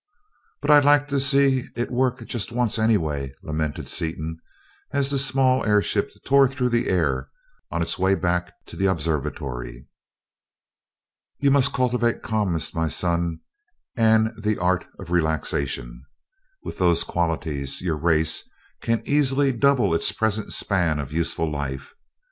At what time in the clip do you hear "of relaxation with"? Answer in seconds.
14.97-16.79